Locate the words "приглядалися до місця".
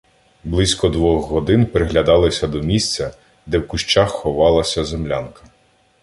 1.71-3.13